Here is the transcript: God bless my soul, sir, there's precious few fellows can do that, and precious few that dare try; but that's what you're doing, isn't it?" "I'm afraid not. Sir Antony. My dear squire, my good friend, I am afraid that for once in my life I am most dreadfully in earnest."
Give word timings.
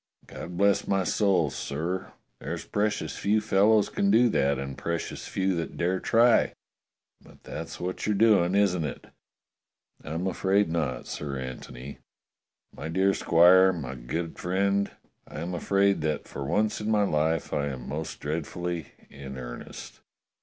God 0.25 0.57
bless 0.57 0.87
my 0.87 1.03
soul, 1.03 1.51
sir, 1.51 2.11
there's 2.39 2.65
precious 2.65 3.15
few 3.15 3.39
fellows 3.39 3.87
can 3.87 4.09
do 4.09 4.29
that, 4.29 4.57
and 4.57 4.75
precious 4.75 5.27
few 5.27 5.53
that 5.57 5.77
dare 5.77 5.99
try; 5.99 6.53
but 7.23 7.43
that's 7.43 7.79
what 7.79 8.07
you're 8.07 8.15
doing, 8.15 8.55
isn't 8.55 8.83
it?" 8.83 9.05
"I'm 10.03 10.25
afraid 10.25 10.69
not. 10.71 11.05
Sir 11.05 11.37
Antony. 11.37 11.99
My 12.75 12.87
dear 12.89 13.13
squire, 13.13 13.71
my 13.71 13.93
good 13.93 14.39
friend, 14.39 14.89
I 15.27 15.39
am 15.39 15.53
afraid 15.53 16.01
that 16.01 16.27
for 16.27 16.45
once 16.45 16.81
in 16.81 16.89
my 16.89 17.03
life 17.03 17.53
I 17.53 17.67
am 17.67 17.87
most 17.87 18.19
dreadfully 18.19 18.93
in 19.11 19.37
earnest." 19.37 20.01